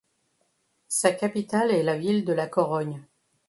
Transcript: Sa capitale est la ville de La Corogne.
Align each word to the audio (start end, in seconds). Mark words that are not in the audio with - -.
Sa 0.87 1.11
capitale 1.11 1.69
est 1.69 1.83
la 1.83 1.95
ville 1.95 2.25
de 2.25 2.33
La 2.33 2.47
Corogne. 2.47 3.03